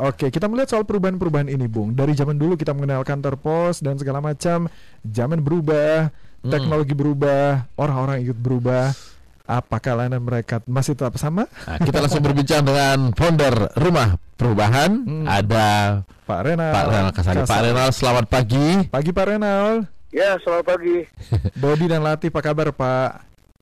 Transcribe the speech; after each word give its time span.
Oke, 0.00 0.32
kita 0.32 0.48
melihat 0.48 0.72
soal 0.72 0.84
perubahan-perubahan 0.84 1.46
ini, 1.46 1.68
Bung. 1.68 1.92
Dari 1.92 2.12
zaman 2.12 2.34
dulu 2.34 2.56
kita 2.56 2.72
mengenal 2.72 3.04
kantor 3.04 3.36
pos 3.36 3.78
dan 3.78 3.94
segala 3.94 4.18
macam, 4.18 4.64
zaman 5.02 5.38
berubah, 5.38 6.08
Hmm. 6.40 6.48
teknologi 6.48 6.96
berubah, 6.96 7.68
orang-orang 7.76 8.24
ikut 8.24 8.32
berubah. 8.34 8.96
Apakah 9.44 9.98
layanan 9.98 10.22
mereka 10.22 10.62
masih 10.64 10.94
tetap 10.94 11.18
sama? 11.18 11.44
Nah, 11.66 11.76
kita 11.76 12.00
langsung 12.00 12.22
berbincang 12.22 12.62
dengan 12.62 13.10
founder 13.12 13.74
Rumah 13.74 14.14
Perubahan. 14.32 14.90
Hmm. 15.04 15.26
Ada 15.26 15.68
Pak 16.24 16.40
Renal. 16.40 16.72
Pak 16.72 16.84
Renal 16.86 17.10
Kasali. 17.12 17.36
Pak. 17.44 17.60
Renal, 17.60 17.88
selamat 17.92 18.24
pagi. 18.24 18.68
Pagi 18.88 19.10
Pak 19.10 19.26
Renal. 19.26 19.84
Ya, 20.08 20.40
selamat 20.40 20.64
pagi. 20.64 20.96
Dodi 21.60 21.86
dan 21.86 22.00
Latif, 22.00 22.32
apa 22.32 22.40
kabar 22.40 22.72
Pak? 22.72 23.10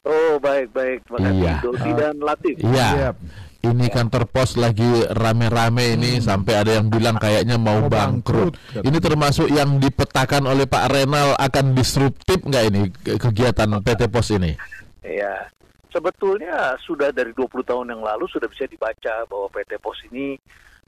Oh, 0.07 0.39
baik, 0.39 0.71
baik. 0.71 1.03
Terima 1.03 1.19
kasih, 1.19 1.35
Iya. 1.35 1.55
Dodi 1.61 1.91
dan 1.93 2.15
Latif. 2.23 2.55
Iya. 2.63 2.89
Siap. 2.95 3.15
Ini 3.59 3.91
kantor 3.91 4.31
pos 4.31 4.55
lagi 4.55 4.87
rame-rame 5.11 5.99
ini 5.99 6.23
sampai 6.23 6.63
ada 6.63 6.79
yang 6.79 6.87
bilang 6.87 7.19
kayaknya 7.19 7.59
mau, 7.59 7.83
Mau 7.83 7.91
bangkrut. 7.91 8.55
bangkrut, 8.55 8.87
Ini 8.87 8.99
termasuk 9.03 9.51
yang 9.51 9.83
dipetakan 9.83 10.47
oleh 10.47 10.71
Pak 10.71 10.87
Renal 10.87 11.35
akan 11.35 11.75
disruptif 11.75 12.39
nggak 12.39 12.65
ini 12.71 12.81
ke- 12.95 13.19
kegiatan 13.19 13.67
PT 13.83 14.07
Pos 14.07 14.31
ini? 14.31 14.55
Ya, 15.03 15.51
sebetulnya 15.91 16.79
sudah 16.79 17.11
dari 17.11 17.35
20 17.35 17.67
tahun 17.67 17.91
yang 17.91 18.03
lalu 18.07 18.31
sudah 18.31 18.47
bisa 18.47 18.63
dibaca 18.65 19.27
bahwa 19.27 19.51
PT 19.51 19.75
Pos 19.83 19.99
ini 20.07 20.39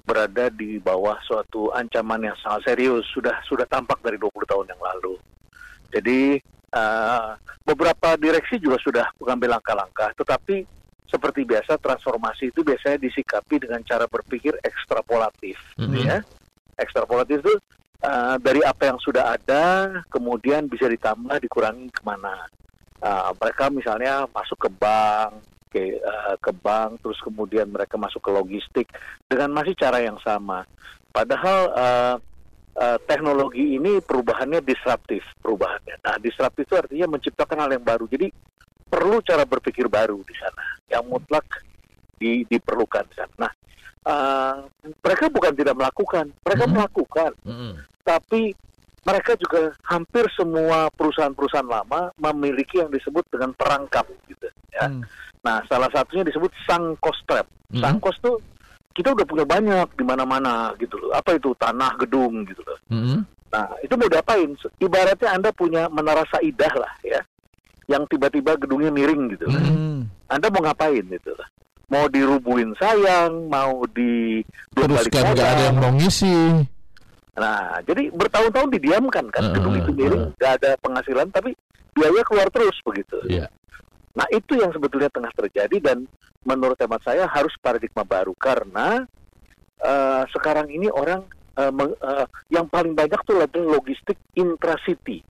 berada 0.00 0.46
di 0.48 0.78
bawah 0.78 1.18
suatu 1.26 1.74
ancaman 1.74 2.22
yang 2.22 2.38
sangat 2.38 2.70
serius. 2.70 3.02
Sudah 3.10 3.34
sudah 3.50 3.66
tampak 3.66 3.98
dari 3.98 4.14
20 4.14 4.30
tahun 4.46 4.70
yang 4.70 4.78
lalu. 4.78 5.18
Jadi 5.90 6.38
eh, 6.70 7.28
beberapa 7.66 8.14
direksi 8.14 8.62
juga 8.62 8.78
sudah 8.78 9.10
mengambil 9.18 9.58
langkah-langkah, 9.58 10.14
tetapi 10.14 10.62
seperti 11.10 11.42
biasa 11.42 11.76
transformasi 11.82 12.54
itu 12.54 12.62
biasanya 12.62 13.02
disikapi 13.02 13.66
dengan 13.66 13.82
cara 13.82 14.06
berpikir 14.06 14.54
ekstrapolatif, 14.62 15.58
Mhm. 15.76 16.06
ya. 16.06 16.18
Ekstrapolatif 16.78 17.42
itu 17.42 17.54
eh, 18.00 18.36
dari 18.40 18.64
apa 18.64 18.88
yang 18.88 18.96
sudah 18.96 19.36
ada, 19.36 19.92
kemudian 20.08 20.64
bisa 20.72 20.88
ditambah, 20.88 21.36
dikurangi 21.36 21.92
ke 21.92 22.00
mana. 22.00 22.48
Uh, 23.00 23.32
mereka 23.40 23.72
misalnya 23.72 24.28
masuk 24.28 24.68
ke 24.68 24.68
bank, 24.76 25.40
ke, 25.72 25.96
uh, 26.04 26.36
ke 26.36 26.52
bank, 26.52 27.00
terus 27.00 27.16
kemudian 27.24 27.72
mereka 27.72 27.96
masuk 27.96 28.20
ke 28.20 28.28
logistik 28.28 28.92
dengan 29.24 29.56
masih 29.56 29.72
cara 29.72 30.04
yang 30.04 30.20
sama. 30.20 30.68
Padahal 31.08 31.58
uh, 31.72 32.16
uh, 32.76 32.98
teknologi 33.08 33.80
ini 33.80 34.04
perubahannya 34.04 34.60
disruptif, 34.60 35.24
perubahannya. 35.40 35.96
Nah, 36.04 36.20
disruptif 36.20 36.68
itu 36.68 36.76
artinya 36.76 37.16
menciptakan 37.16 37.58
hal 37.64 37.70
yang 37.72 37.84
baru. 37.88 38.04
Jadi 38.04 38.28
perlu 38.90 39.22
cara 39.22 39.46
berpikir 39.46 39.86
baru 39.86 40.18
di 40.26 40.34
sana, 40.34 40.64
yang 40.90 41.06
mutlak 41.06 41.46
di, 42.18 42.42
diperlukan 42.50 43.06
di 43.06 43.14
sana. 43.14 43.34
Nah, 43.46 43.52
uh, 44.10 44.56
mereka 45.00 45.30
bukan 45.30 45.54
tidak 45.54 45.78
melakukan, 45.78 46.34
mereka 46.42 46.64
Hmm. 46.66 46.74
melakukan 46.74 47.30
tapi 48.02 48.52
mereka 49.06 49.32
juga 49.38 49.72
hampir 49.86 50.26
semua 50.34 50.90
perusahaan-perusahaan 50.92 51.64
lama 51.64 52.12
memiliki 52.20 52.82
yang 52.82 52.90
disebut 52.92 53.24
dengan 53.32 53.54
perangkap 53.56 54.04
gitu 54.28 54.50
ya. 54.74 54.90
Hmm. 54.90 55.06
Nah, 55.40 55.64
salah 55.70 55.88
satunya 55.88 56.26
disebut 56.26 56.52
sunk 56.68 57.00
cost 57.00 57.22
trap. 57.24 57.48
Hmm. 57.72 57.80
Sunk 57.80 57.98
cost 58.04 58.20
tuh 58.20 58.36
kita 58.92 59.14
udah 59.14 59.24
punya 59.24 59.46
banyak 59.46 59.88
di 59.96 60.04
mana-mana 60.04 60.74
gitu 60.76 60.98
loh. 61.00 61.14
Apa 61.16 61.38
itu 61.38 61.54
tanah, 61.56 61.96
gedung 61.96 62.44
gitu 62.44 62.60
loh. 62.66 62.76
Mm-mm. 62.90 63.22
Nah, 63.54 63.66
itu 63.80 63.94
mau 63.94 64.10
diapain? 64.10 64.50
Ibaratnya 64.82 65.30
Anda 65.30 65.50
punya 65.54 65.86
menara 65.88 66.26
Saidah 66.28 66.74
lah 66.74 66.92
ya. 67.06 67.22
Yang 67.90 68.02
tiba-tiba 68.14 68.54
gedungnya 68.54 68.94
miring 68.94 69.34
gitu. 69.34 69.50
Hmm. 69.50 70.06
Anda 70.30 70.46
mau 70.46 70.62
ngapain 70.62 71.02
gitu 71.02 71.34
loh. 71.34 71.48
Mau 71.90 72.06
dirubuhin 72.06 72.70
sayang, 72.78 73.50
mau 73.50 73.82
di 73.90 74.38
Terus 74.78 75.10
kan 75.10 75.34
nggak 75.34 75.48
ada 75.58 75.62
yang 75.66 75.78
mau 75.82 75.90
ngisi. 75.98 76.62
Nah, 77.34 77.82
jadi 77.82 78.14
bertahun-tahun 78.14 78.70
didiamkan 78.78 79.26
kan 79.34 79.42
Heeh, 79.42 79.54
gedung 79.58 79.74
itu 79.74 79.90
miring, 79.98 80.30
nggak 80.38 80.52
ada 80.62 80.70
penghasilan, 80.78 81.26
tapi 81.34 81.50
biaya 81.90 82.22
keluar 82.22 82.46
terus 82.54 82.78
begitu. 82.86 83.18
Iya. 83.26 83.50
Nah, 84.14 84.26
itu 84.30 84.54
yang 84.54 84.70
sebetulnya 84.70 85.10
tengah 85.10 85.34
terjadi 85.34 85.76
dan 85.82 86.06
menurut 86.46 86.78
hemat 86.78 87.02
saya 87.02 87.26
harus 87.26 87.50
paradigma 87.58 88.06
baru 88.06 88.38
karena 88.38 89.02
eh, 89.82 90.22
sekarang 90.30 90.70
ini 90.70 90.86
orang 90.94 91.26
meng- 91.74 91.98
eh, 91.98 92.26
yang 92.54 92.70
paling 92.70 92.94
banyak 92.94 93.18
tuh 93.26 93.42
adalah 93.42 93.80
logistik 93.82 94.16
intracity. 94.38 95.26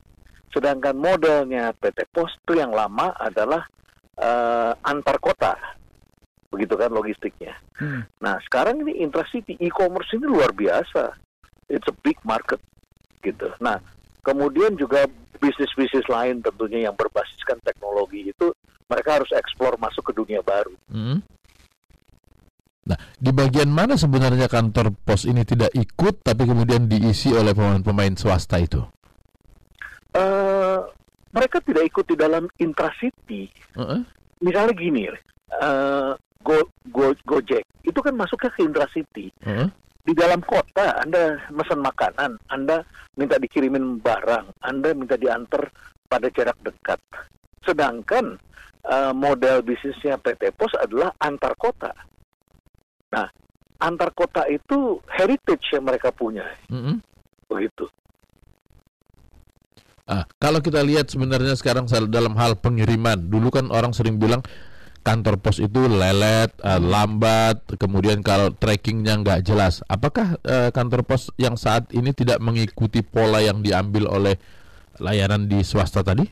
Sedangkan 0.50 0.98
modelnya 0.98 1.70
PT 1.78 2.10
Pos 2.10 2.34
itu 2.42 2.58
yang 2.58 2.74
lama 2.74 3.14
adalah 3.16 3.62
eh, 4.18 4.72
antar 4.82 5.16
kota. 5.22 5.54
Begitu 6.50 6.74
kan 6.74 6.90
logistiknya. 6.90 7.54
Hmm. 7.78 8.02
Nah, 8.18 8.36
sekarang 8.42 8.82
ini 8.82 9.00
intracity 9.00 9.54
e-commerce 9.62 10.10
ini 10.12 10.26
luar 10.26 10.50
biasa. 10.50 11.14
It's 11.70 11.86
a 11.86 11.94
big 12.02 12.18
market 12.26 12.58
gitu. 13.22 13.54
Nah, 13.62 13.78
kemudian 14.26 14.74
juga 14.74 15.06
bisnis-bisnis 15.40 16.04
lain 16.10 16.42
tentunya 16.42 16.90
yang 16.90 16.94
berbasiskan 16.98 17.62
teknologi 17.64 18.28
itu 18.28 18.52
mereka 18.90 19.22
harus 19.22 19.30
eksplor 19.32 19.78
masuk 19.78 20.10
ke 20.10 20.12
dunia 20.12 20.42
baru. 20.42 20.74
Mm. 20.90 21.22
Nah, 22.90 22.98
di 23.22 23.30
bagian 23.30 23.70
mana 23.70 23.94
sebenarnya 23.94 24.50
kantor 24.50 24.90
pos 25.06 25.22
ini 25.22 25.46
tidak 25.46 25.70
ikut, 25.78 26.26
tapi 26.26 26.42
kemudian 26.42 26.90
diisi 26.90 27.30
oleh 27.30 27.54
pemain-pemain 27.54 28.18
swasta 28.18 28.58
itu? 28.58 28.82
Eh 30.14 30.78
mereka 31.30 31.62
tidak 31.62 31.86
ikut 31.86 32.04
di 32.10 32.16
dalam 32.18 32.50
intracity. 32.58 33.46
Heeh. 33.78 34.00
Misalnya 34.42 34.74
gini, 34.74 35.06
eh 35.06 36.12
Go, 36.40 36.56
Go, 36.88 37.12
Gojek 37.28 37.68
itu 37.84 37.98
kan 38.00 38.14
masuknya 38.16 38.50
ke 38.52 38.64
intracity. 38.64 39.26
Heeh. 39.44 39.68
Di 40.00 40.16
dalam 40.16 40.40
kota 40.42 40.96
Anda 41.04 41.36
pesan 41.52 41.84
makanan, 41.84 42.40
Anda 42.48 42.82
minta 43.20 43.36
dikirimin 43.36 44.00
barang, 44.00 44.64
Anda 44.64 44.96
minta 44.96 45.20
diantar 45.20 45.68
pada 46.08 46.32
jarak 46.32 46.56
dekat. 46.64 46.98
Sedangkan 47.62 48.40
eh, 48.88 49.12
model 49.12 49.60
bisnisnya 49.60 50.16
PT 50.16 50.56
Pos 50.56 50.72
adalah 50.80 51.12
antar 51.20 51.52
kota. 51.60 51.92
Nah, 53.12 53.28
antar 53.80 54.10
kota 54.16 54.48
itu 54.48 54.98
heritage 55.12 55.68
yang 55.76 55.84
mereka 55.84 56.08
punya, 56.14 56.46
Mm-mm. 56.72 57.00
begitu. 57.50 57.88
Kalau 60.40 60.64
kita 60.64 60.80
lihat 60.80 61.12
sebenarnya 61.12 61.52
sekarang 61.52 61.84
dalam 62.08 62.32
hal 62.40 62.56
pengiriman, 62.56 63.28
dulu 63.28 63.52
kan 63.52 63.68
orang 63.68 63.92
sering 63.92 64.16
bilang 64.16 64.40
kantor 65.04 65.36
pos 65.36 65.60
itu 65.60 65.84
lelet, 65.84 66.48
ah, 66.64 66.80
lambat, 66.80 67.60
kemudian 67.76 68.24
kalau 68.24 68.48
trackingnya 68.48 69.20
nggak 69.20 69.44
jelas. 69.44 69.84
Apakah 69.84 70.40
eh, 70.40 70.72
kantor 70.72 71.04
pos 71.04 71.28
yang 71.36 71.60
saat 71.60 71.92
ini 71.92 72.16
tidak 72.16 72.40
mengikuti 72.40 73.04
pola 73.04 73.44
yang 73.44 73.60
diambil 73.60 74.08
oleh 74.08 74.40
layanan 74.96 75.44
di 75.44 75.60
swasta 75.60 76.00
tadi? 76.00 76.24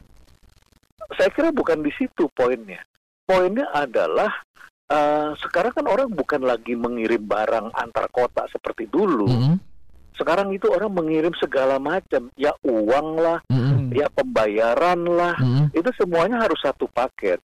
Saya 1.13 1.29
kira 1.29 1.53
bukan 1.53 1.85
di 1.85 1.93
situ 1.93 2.33
poinnya. 2.33 2.81
Poinnya 3.29 3.69
adalah 3.77 4.33
eh, 4.89 5.37
sekarang 5.37 5.77
kan 5.77 5.85
orang 5.85 6.09
bukan 6.09 6.49
lagi 6.49 6.73
mengirim 6.73 7.29
barang 7.29 7.77
antar 7.77 8.09
kota 8.09 8.49
seperti 8.49 8.89
dulu. 8.89 9.29
Mm-mm. 9.29 9.57
Sekarang 10.19 10.51
itu 10.51 10.67
orang 10.67 10.91
mengirim 10.91 11.31
segala 11.39 11.79
macam, 11.79 12.27
ya 12.35 12.51
uang 12.67 13.09
lah, 13.23 13.39
Mm-mm. 13.47 13.95
ya 13.95 14.11
pembayaran 14.11 15.07
lah, 15.07 15.39
Mm-mm. 15.39 15.71
itu 15.71 15.87
semuanya 15.95 16.43
harus 16.43 16.59
satu 16.59 16.91
paket. 16.91 17.39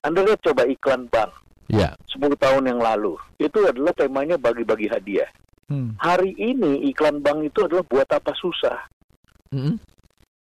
Anda 0.00 0.24
lihat 0.24 0.40
coba 0.40 0.64
iklan 0.64 1.06
bank 1.12 1.30
Ya. 1.72 1.96
10 2.12 2.36
tahun 2.36 2.68
yang 2.68 2.76
lalu. 2.80 3.16
Itu 3.40 3.64
adalah 3.64 3.96
temanya 3.96 4.36
bagi-bagi 4.36 4.84
hadiah. 4.84 5.26
Hmm. 5.64 5.96
Hari 5.96 6.36
ini 6.36 6.84
iklan 6.92 7.24
bank 7.24 7.40
itu 7.48 7.64
adalah 7.64 7.80
buat 7.88 8.08
apa 8.12 8.32
susah. 8.36 8.78
Mm-mm. 9.52 9.80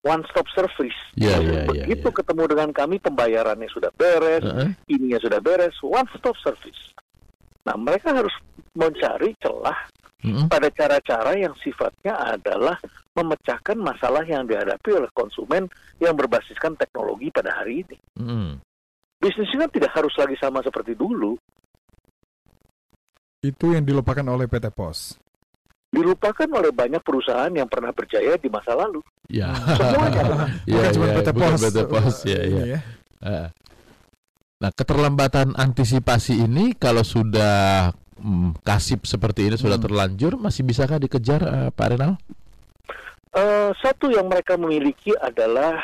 One 0.03 0.23
stop 0.27 0.51
service. 0.51 0.99
Ya, 1.15 1.39
ya, 1.39 1.63
ya, 1.63 1.71
Begitu 1.71 2.11
ya. 2.11 2.15
ketemu 2.15 2.43
dengan 2.51 2.69
kami 2.75 2.99
pembayarannya 2.99 3.71
sudah 3.71 3.87
beres, 3.95 4.43
Heeh. 4.43 4.75
ininya 4.91 5.15
sudah 5.23 5.39
beres, 5.39 5.79
one 5.79 6.07
stop 6.19 6.35
service. 6.43 6.91
Nah, 7.63 7.79
mereka 7.79 8.11
harus 8.11 8.35
mencari 8.75 9.31
celah 9.39 9.79
Mm-mm. 10.23 10.47
pada 10.47 10.71
cara-cara 10.71 11.35
yang 11.35 11.51
sifatnya 11.59 12.15
adalah 12.15 12.79
memecahkan 13.13 13.77
masalah 13.77 14.23
yang 14.23 14.47
dihadapi 14.47 14.89
oleh 14.95 15.11
konsumen 15.11 15.67
yang 15.99 16.15
berbasiskan 16.15 16.73
teknologi 16.79 17.29
pada 17.29 17.51
hari 17.61 17.83
ini. 17.83 17.97
Mm-mm. 18.17 18.57
Bisnisnya 19.19 19.67
kan 19.67 19.71
tidak 19.71 19.91
harus 19.95 20.13
lagi 20.19 20.35
sama 20.39 20.59
seperti 20.63 20.95
dulu. 20.95 21.35
Itu 23.43 23.75
yang 23.75 23.83
dilupakan 23.83 24.23
oleh 24.27 24.47
PT 24.47 24.71
Pos. 24.71 25.19
Dilupakan 25.93 26.49
oleh 26.57 26.71
banyak 26.73 27.03
perusahaan 27.03 27.51
yang 27.53 27.69
pernah 27.69 27.91
berjaya 27.93 28.39
di 28.39 28.49
masa 28.49 28.73
lalu. 28.73 29.03
Ya. 29.27 29.51
Semuanya. 29.79 30.23
Ya, 30.67 30.89
bukan 30.89 30.91
cuma 30.95 31.05
ya, 31.07 31.15
PT 31.19 31.29
Pos. 31.35 31.59
PT 31.59 31.79
Pos, 31.91 32.15
ya, 32.23 32.39
ya. 32.43 32.79
Ah. 33.23 33.47
Nah, 34.63 34.71
keterlambatan 34.71 35.59
antisipasi 35.59 36.39
ini 36.39 36.71
kalau 36.79 37.03
sudah 37.03 37.91
mm, 38.23 38.63
kasip 38.63 39.03
seperti 39.03 39.51
ini 39.51 39.55
sudah 39.59 39.75
Hmm. 39.75 39.85
terlanjur 39.85 40.39
masih 40.39 40.63
bisakah 40.63 40.97
dikejar 40.97 41.41
eh, 41.43 41.69
Pak 41.69 41.87
Renal? 41.91 42.15
Eh, 43.33 43.71
satu 43.81 44.07
yang 44.13 44.29
mereka 44.29 44.55
miliki 44.55 45.11
adalah 45.17 45.81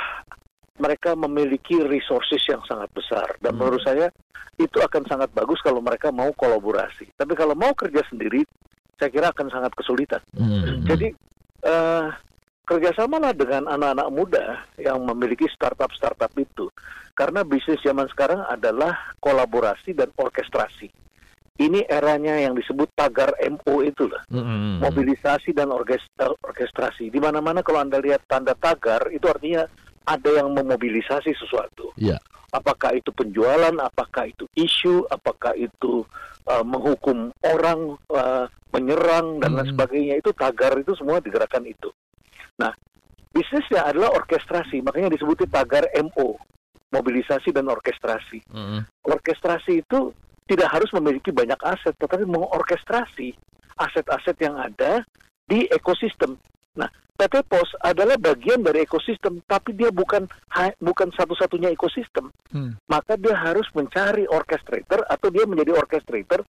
mereka 0.80 1.12
memiliki 1.14 1.76
resources 1.84 2.40
yang 2.48 2.64
sangat 2.64 2.88
besar 2.96 3.36
dan 3.44 3.54
Hmm. 3.54 3.60
menurut 3.60 3.84
saya 3.84 4.08
itu 4.56 4.80
akan 4.80 5.04
sangat 5.08 5.32
bagus 5.32 5.60
kalau 5.60 5.84
mereka 5.84 6.12
mau 6.12 6.32
kolaborasi. 6.32 7.12
Tapi 7.16 7.36
kalau 7.36 7.56
mau 7.56 7.76
kerja 7.76 8.00
sendiri 8.08 8.48
saya 8.96 9.10
kira 9.12 9.28
akan 9.32 9.48
sangat 9.52 9.72
kesulitan. 9.76 10.20
Hmm. 10.36 10.84
Jadi 10.88 11.12
eh, 11.60 12.06
kerjasamalah 12.64 13.36
dengan 13.36 13.68
anak-anak 13.68 14.08
muda 14.14 14.46
yang 14.80 15.02
memiliki 15.04 15.50
startup-startup 15.50 16.30
itu, 16.38 16.70
karena 17.18 17.44
bisnis 17.44 17.82
zaman 17.82 18.06
sekarang 18.14 18.46
adalah 18.46 18.96
kolaborasi 19.20 19.92
dan 19.92 20.08
orkestrasi. 20.16 20.88
Ini 21.60 21.92
eranya 21.92 22.40
yang 22.40 22.56
disebut 22.56 22.88
tagar 22.96 23.36
MO 23.44 23.84
itu 23.84 24.08
lah, 24.08 24.24
Hmm. 24.32 24.80
mobilisasi 24.80 25.52
dan 25.52 25.76
orkes- 25.76 26.08
eh, 26.16 26.32
orkestrasi. 26.40 27.12
Di 27.12 27.20
mana-mana 27.20 27.60
kalau 27.60 27.84
anda 27.84 28.00
lihat 28.00 28.24
tanda 28.32 28.56
tagar 28.56 29.12
itu 29.12 29.28
artinya 29.28 29.68
ada 30.08 30.30
yang 30.40 30.56
memobilisasi 30.56 31.36
sesuatu. 31.36 31.92
Ya. 32.00 32.16
Apakah 32.56 32.96
itu 32.96 33.12
penjualan, 33.12 33.76
apakah 33.76 34.32
itu 34.32 34.48
isu, 34.56 35.04
apakah 35.12 35.54
itu 35.54 36.02
uh, 36.50 36.66
menghukum 36.66 37.30
orang, 37.46 37.94
uh, 38.10 38.50
menyerang 38.74 39.38
dan 39.38 39.54
lain 39.54 39.70
Hmm. 39.70 39.72
sebagainya 39.78 40.16
itu 40.18 40.34
tagar 40.34 40.74
itu 40.82 40.98
semua 40.98 41.22
digerakkan 41.22 41.62
itu. 41.62 41.94
Nah, 42.58 42.74
bisnisnya 43.30 43.86
adalah 43.86 44.16
orkestrasi, 44.18 44.82
makanya 44.82 45.14
disebutnya 45.14 45.46
tagar 45.46 45.86
MO, 45.94 46.40
mobilisasi 46.90 47.54
dan 47.54 47.70
orkestrasi. 47.70 48.42
Hmm. 48.50 48.82
Orkestrasi 49.06 49.86
itu 49.86 50.10
tidak 50.50 50.74
harus 50.74 50.90
memiliki 50.98 51.30
banyak 51.30 51.62
aset, 51.62 51.94
tetapi 52.02 52.26
mengorkestrasi 52.26 53.38
aset-aset 53.78 54.36
yang 54.42 54.58
ada 54.58 55.06
di 55.46 55.70
ekosistem. 55.70 56.36
Nah, 56.74 56.90
PT 57.14 57.46
Pos 57.46 57.70
adalah 57.84 58.18
bagian 58.18 58.66
dari 58.66 58.82
ekosistem, 58.82 59.44
tapi 59.46 59.78
dia 59.78 59.94
bukan 59.94 60.26
bukan 60.82 61.14
satu-satunya 61.14 61.70
ekosistem. 61.70 62.34
Hmm. 62.50 62.74
Maka 62.90 63.14
dia 63.20 63.38
harus 63.38 63.70
mencari 63.78 64.26
orchestrator 64.26 65.06
atau 65.06 65.28
dia 65.30 65.46
menjadi 65.46 65.78
orchestrator 65.78 66.42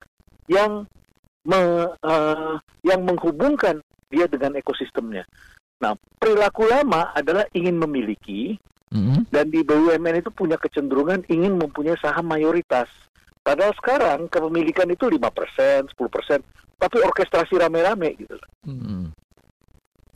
yang 0.48 0.88
me- 1.44 1.92
eh, 2.00 2.54
yang 2.86 3.04
menghubungkan 3.04 3.84
dia 4.08 4.26
dengan 4.26 4.56
ekosistemnya. 4.56 5.28
Nah, 5.80 5.92
perilaku 6.16 6.66
lama 6.70 7.12
adalah 7.12 7.44
ingin 7.52 7.76
memiliki 7.76 8.56
Hmm. 8.90 9.22
dan 9.30 9.46
di 9.54 9.62
BUMN 9.62 10.18
itu 10.18 10.34
punya 10.34 10.58
kecenderungan 10.58 11.22
ingin 11.30 11.54
mempunyai 11.54 11.94
saham 12.02 12.26
mayoritas. 12.26 12.90
Padahal 13.40 13.72
sekarang 13.80 14.18
kepemilikan 14.28 14.88
itu 14.92 15.08
5%, 15.08 15.88
10%, 15.88 16.40
tapi 16.76 16.96
orkestrasi 17.00 17.56
rame-rame 17.56 18.16
gitu. 18.20 18.36
Hmm. 18.68 19.12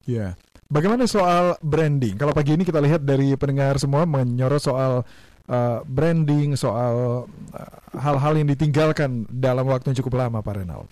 Ya. 0.04 0.36
Bagaimana 0.68 1.08
soal 1.08 1.56
branding? 1.60 2.16
Kalau 2.16 2.32
pagi 2.36 2.56
ini 2.56 2.64
kita 2.64 2.80
lihat 2.80 3.04
dari 3.04 3.36
pendengar 3.36 3.76
semua 3.80 4.04
menyorot 4.08 4.60
soal 4.60 5.04
uh, 5.48 5.78
branding, 5.84 6.56
soal 6.56 7.28
uh, 7.52 7.76
hal-hal 7.96 8.32
yang 8.36 8.48
ditinggalkan 8.48 9.28
dalam 9.28 9.68
waktu 9.68 9.92
yang 9.92 9.98
cukup 10.04 10.24
lama, 10.24 10.40
Pak 10.40 10.54
Renal. 10.60 10.88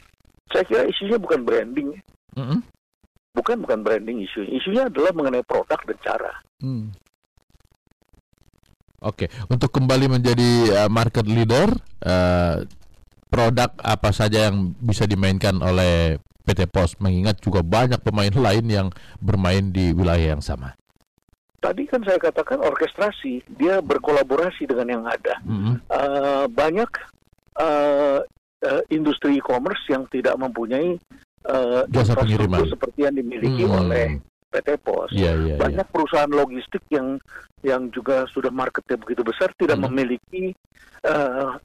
Saya 0.53 0.65
kira 0.69 0.85
isunya 0.89 1.17
bukan 1.17 1.41
branding, 1.45 1.97
Hmm. 2.33 2.65
bukan 3.37 3.61
bukan 3.61 3.85
branding 3.85 4.25
isu. 4.25 4.45
Isunya 4.49 4.89
adalah 4.89 5.13
mengenai 5.13 5.45
produk 5.45 5.81
dan 5.85 5.99
cara. 6.01 6.33
Hmm. 6.65 6.93
Oke, 9.03 9.27
untuk 9.51 9.75
kembali 9.75 10.07
menjadi 10.07 10.51
uh, 10.87 10.91
market 10.91 11.27
leader, 11.27 11.75
uh, 12.07 12.63
produk 13.27 13.75
apa 13.83 14.15
saja 14.15 14.47
yang 14.47 14.71
bisa 14.79 15.11
dimainkan 15.11 15.59
oleh 15.59 16.23
PT 16.47 16.71
Pos, 16.71 16.95
mengingat 17.03 17.43
juga 17.43 17.67
banyak 17.67 17.99
pemain 17.99 18.31
lain 18.47 18.65
yang 18.71 18.89
bermain 19.19 19.75
di 19.75 19.91
wilayah 19.91 20.39
yang 20.39 20.43
sama. 20.45 20.79
Tadi 21.63 21.87
kan 21.87 22.03
saya 22.03 22.19
katakan 22.19 22.59
orkestrasi, 22.59 23.43
dia 23.55 23.79
berkolaborasi 23.79 24.67
dengan 24.67 24.99
yang 24.99 25.05
ada. 25.07 25.39
Hmm. 25.47 25.79
Eh, 25.79 26.47
banyak 26.51 26.91
eh, 27.59 28.19
eh, 28.67 28.83
industri 28.91 29.39
e-commerce 29.39 29.87
yang 29.87 30.03
tidak 30.11 30.35
mempunyai 30.35 30.99
eh, 31.43 31.83
Jasa 31.91 32.19
pengiriman. 32.19 32.67
seperti 32.67 33.07
yang 33.07 33.15
dimiliki 33.15 33.63
Hmm. 33.63 33.79
oleh 33.79 34.19
PT 34.53 34.77
Pos. 34.85 35.09
Iya, 35.11 35.33
iya, 35.33 35.35
iya. 35.49 35.57
banyak 35.57 35.87
perusahaan 35.89 36.29
logistik 36.29 36.85
yang 36.93 37.17
yang 37.65 37.89
juga 37.89 38.29
sudah 38.29 38.53
marketnya 38.53 39.01
begitu 39.01 39.25
besar 39.25 39.49
tidak 39.57 39.81
Hmm. 39.81 39.89
memiliki 39.89 40.53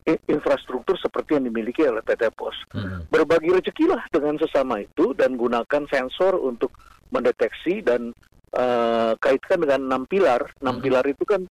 i- 0.07 0.23
infrastruktur 0.27 0.97
seperti 0.97 1.37
yang 1.37 1.45
dimiliki 1.45 1.85
oleh 1.85 2.01
PT 2.01 2.31
Pos. 2.33 2.55
Hmm. 2.73 3.05
Berbagi 3.11 3.53
rezekilah 3.53 4.07
dengan 4.09 4.39
sesama 4.39 4.81
itu 4.81 5.13
dan 5.13 5.37
gunakan 5.37 5.83
sensor 5.91 6.39
untuk 6.39 6.73
mendeteksi 7.13 7.85
dan 7.85 8.11
eh, 8.57 9.11
kaitkan 9.21 9.61
dengan 9.61 9.79
enam 9.85 10.03
pilar. 10.09 10.49
Enam 10.59 10.81
Hmm. 10.81 10.83
pilar 10.83 11.05
itu 11.05 11.21
kan 11.23 11.45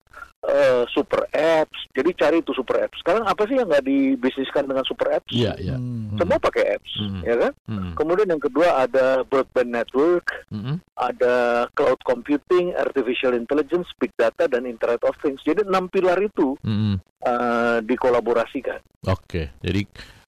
eh, 0.46 0.86
super 0.94 1.26
apps. 1.34 1.90
Jadi 1.90 2.14
cari 2.14 2.38
itu 2.38 2.54
super 2.54 2.78
apps. 2.86 3.02
Sekarang 3.02 3.26
apa 3.26 3.50
sih 3.50 3.58
yang 3.58 3.66
nggak 3.66 3.82
dibisniskan 3.82 4.70
dengan 4.70 4.86
super 4.86 5.10
apps? 5.10 5.34
Iya, 5.34 5.58
iya. 5.58 5.74
Hmm. 5.74 6.14
Semua 6.22 6.38
pakai 6.38 6.78
apps, 6.78 6.92
Hmm. 7.02 7.22
ya 7.26 7.36
kan? 7.42 7.52
Hmm. 7.66 7.98
Kemudian 7.98 8.30
yang 8.30 8.38
kedua 8.38 8.86
ada 8.86 9.26
broadband 9.26 9.74
network, 9.74 10.30
Hmm. 10.54 10.78
ada 10.94 11.66
cloud 11.74 11.98
computing, 12.06 12.78
artificial 12.78 13.34
intelligence, 13.34 13.90
big 13.98 14.14
data, 14.14 14.46
dan 14.46 14.70
Internet 14.70 15.02
of 15.02 15.18
Things. 15.18 15.42
Jadi 15.42 15.66
enam 15.66 15.90
pilar 15.90 16.22
itu 16.22 16.54
Hmm. 16.62 17.02
uh, 17.26 17.82
dikolaborasikan. 17.82 18.86
Oke, 19.10 19.50
jadi 19.66 19.82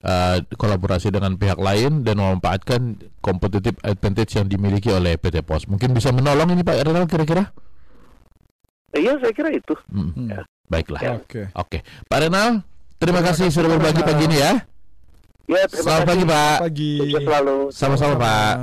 uh, 0.04 0.38
kolaborasi 0.58 1.10
dengan 1.10 1.38
pihak 1.40 1.58
lain 1.58 2.06
dan 2.06 2.22
memanfaatkan 2.22 3.02
competitive 3.24 3.78
advantage 3.82 4.38
yang 4.38 4.46
dimiliki 4.46 4.94
oleh 4.94 5.18
PT 5.18 5.42
Pos. 5.42 5.66
Mungkin 5.66 5.96
bisa 5.96 6.14
menolong 6.14 6.54
ini 6.54 6.62
Pak 6.62 6.86
Renal 6.86 7.10
kira-kira? 7.10 7.50
Iya, 8.94 9.18
saya 9.22 9.34
kira 9.34 9.50
itu. 9.54 9.74
Hmm. 9.90 10.12
Hmm. 10.14 10.28
Ya. 10.34 10.42
Baiklah. 10.68 11.02
Ya. 11.02 11.14
Oke. 11.18 11.42
Oke, 11.56 11.80
Pak 12.12 12.20
Renal, 12.28 12.62
terima, 13.00 13.20
Terima 13.20 13.22
kasih 13.24 13.48
kasih, 13.48 13.56
sudah 13.56 13.70
berbagi 13.78 14.02
pagi 14.04 14.24
ini 14.28 14.38
ya. 14.38 14.54
Ya, 15.48 15.64
terima 15.72 15.84
Selamat 15.88 16.04
kasih. 16.04 16.10
pagi 16.12 16.24
Pak. 16.28 16.58
Pagi. 16.60 16.94
Sukses 17.00 17.24
selalu. 17.24 17.58
Sama-sama 17.72 18.16
Pak. 18.20 18.54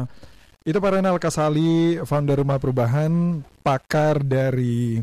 Itu 0.65 0.79
Pak 0.81 0.91
Renal 0.97 1.17
Kasali, 1.21 2.01
founder 2.09 2.41
Rumah 2.41 2.57
Perubahan, 2.57 3.45
pakar 3.61 4.25
dari 4.25 5.01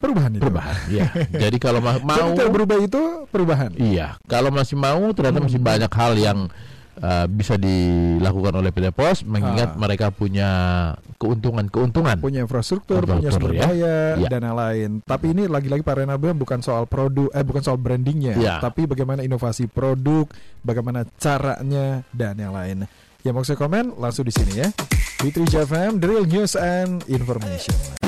perubahan 0.00 0.32
itu. 0.32 0.40
Perubahan. 0.40 0.74
Iya. 0.88 1.06
Jadi 1.44 1.56
kalau 1.56 1.78
ma- 1.78 2.00
mau 2.00 2.32
Jadi 2.32 2.48
berubah 2.48 2.78
itu 2.80 3.02
perubahan. 3.28 3.70
Iya, 3.76 4.16
kalau 4.24 4.48
masih 4.48 4.74
mau 4.74 5.12
ternyata 5.12 5.38
masih 5.38 5.60
Hmm. 5.60 5.68
banyak 5.68 5.92
hal 5.92 6.12
yang 6.16 6.38
uh, 6.96 7.26
bisa 7.26 7.54
dilakukan 7.54 8.52
oleh 8.54 8.70
PT 8.70 8.90
Pos 8.90 9.22
mengingat 9.22 9.72
Ah. 9.72 9.78
mereka 9.78 10.08
punya 10.10 10.50
keuntungan-keuntungan. 11.16 12.16
punya 12.18 12.40
infrastruktur, 12.40 13.04
Infrastruktur, 13.04 13.20
punya 13.20 13.30
sumber 13.30 13.52
ya. 13.54 13.62
daya 13.66 13.96
Ya. 14.16 14.28
dan 14.28 14.40
lain-lain. 14.42 14.90
Tapi 15.02 15.26
ini 15.30 15.44
lagi-lagi 15.44 15.80
Pak 15.80 15.94
bilang 16.16 16.36
bukan 16.36 16.60
soal 16.60 16.84
produk, 16.84 17.28
eh 17.30 17.44
bukan 17.44 17.60
soal 17.60 17.76
brandingnya, 17.76 18.34
Ya. 18.34 18.56
tapi 18.58 18.84
bagaimana 18.84 19.20
inovasi 19.20 19.68
produk, 19.68 20.24
bagaimana 20.60 21.04
caranya 21.16 22.00
dan 22.10 22.34
yang 22.34 22.52
lain. 22.52 22.88
Ya 23.20 23.30
mau 23.30 23.44
saya 23.44 23.56
komen 23.56 24.00
langsung 24.00 24.24
di 24.24 24.32
sini 24.32 24.58
ya. 24.58 24.68
Fitri 25.20 25.44
FM, 25.44 26.00
The 26.00 26.06
Real 26.06 26.24
News 26.24 26.56
and 26.56 27.04
Information. 27.06 27.99